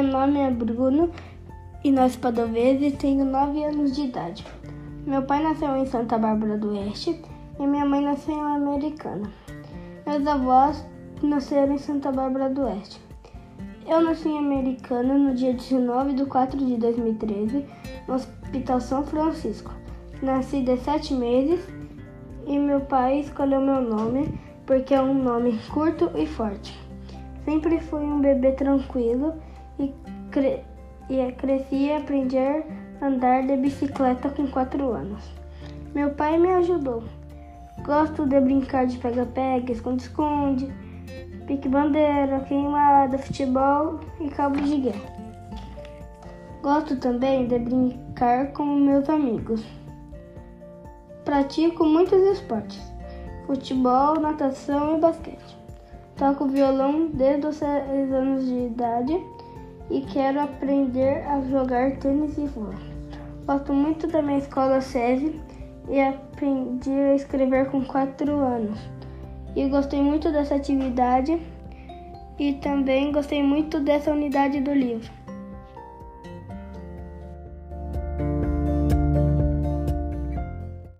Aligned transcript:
Meu 0.00 0.12
nome 0.12 0.40
é 0.40 0.50
Bruno 0.50 1.10
Inácio 1.84 2.18
Padovese 2.20 2.86
e 2.86 2.90
tenho 2.90 3.22
9 3.22 3.64
anos 3.64 3.94
de 3.94 4.04
idade. 4.04 4.46
Meu 5.06 5.20
pai 5.24 5.42
nasceu 5.42 5.76
em 5.76 5.84
Santa 5.84 6.16
Bárbara 6.16 6.56
do 6.56 6.70
Oeste 6.70 7.20
e 7.58 7.66
minha 7.66 7.84
mãe 7.84 8.00
nasceu 8.00 8.34
em 8.34 8.56
Americana. 8.56 9.30
Meus 10.06 10.26
avós 10.26 10.82
nasceram 11.22 11.74
em 11.74 11.78
Santa 11.78 12.10
Bárbara 12.10 12.48
do 12.48 12.62
Oeste. 12.62 12.98
Eu 13.86 14.00
nasci 14.00 14.30
em 14.30 14.38
Americana 14.38 15.18
no 15.18 15.34
dia 15.34 15.52
19 15.52 16.14
de 16.14 16.24
4 16.24 16.56
de 16.56 16.78
2013, 16.78 17.66
no 18.08 18.14
Hospital 18.14 18.80
São 18.80 19.04
Francisco. 19.04 19.70
Nasci 20.22 20.62
de 20.62 20.78
7 20.78 21.12
meses 21.12 21.60
e 22.46 22.58
meu 22.58 22.80
pai 22.80 23.20
escolheu 23.20 23.60
meu 23.60 23.82
nome 23.82 24.32
porque 24.64 24.94
é 24.94 25.02
um 25.02 25.12
nome 25.12 25.60
curto 25.68 26.10
e 26.14 26.26
forte. 26.26 26.74
Sempre 27.44 27.78
fui 27.80 28.00
um 28.00 28.18
bebê 28.18 28.52
tranquilo 28.52 29.34
e, 29.80 29.94
cre 30.30 30.62
e 31.08 31.32
cresci 31.32 31.86
e 31.86 31.92
aprendi 31.92 32.38
a 32.38 32.62
andar 33.02 33.46
de 33.46 33.56
bicicleta 33.56 34.28
com 34.30 34.46
4 34.46 34.92
anos. 34.92 35.24
Meu 35.94 36.10
pai 36.10 36.38
me 36.38 36.48
ajudou. 36.52 37.02
Gosto 37.84 38.26
de 38.26 38.38
brincar 38.40 38.86
de 38.86 38.98
pega-pega, 38.98 39.72
esconde-esconde, 39.72 40.72
pique-bandeira, 41.46 42.40
queimada, 42.40 43.18
futebol 43.18 43.98
e 44.20 44.28
cabo 44.28 44.60
de 44.60 44.76
guerra. 44.76 45.20
Gosto 46.62 46.94
também 46.96 47.48
de 47.48 47.58
brincar 47.58 48.52
com 48.52 48.64
meus 48.66 49.08
amigos. 49.08 49.64
Pratico 51.24 51.84
muitos 51.84 52.22
esportes: 52.22 52.80
futebol, 53.46 54.20
natação 54.20 54.98
e 54.98 55.00
basquete. 55.00 55.58
Toco 56.16 56.46
violão 56.46 57.08
desde 57.14 57.46
os 57.46 57.56
6 57.56 58.12
anos 58.12 58.46
de 58.46 58.66
idade 58.66 59.18
e 59.90 60.02
quero 60.02 60.40
aprender 60.40 61.26
a 61.26 61.40
jogar 61.42 61.96
tênis 61.96 62.38
e 62.38 62.46
vôlei. 62.46 62.78
Gosto 63.46 63.74
muito 63.74 64.06
da 64.06 64.22
minha 64.22 64.38
escola 64.38 64.80
SESI 64.80 65.40
e 65.88 66.00
aprendi 66.00 66.90
a 66.90 67.14
escrever 67.14 67.68
com 67.70 67.84
4 67.84 68.32
anos. 68.32 68.78
E 69.56 69.68
gostei 69.68 70.00
muito 70.00 70.30
dessa 70.30 70.54
atividade 70.54 71.40
e 72.38 72.52
também 72.54 73.10
gostei 73.10 73.42
muito 73.42 73.80
dessa 73.80 74.12
unidade 74.12 74.60
do 74.60 74.72
livro. 74.72 75.19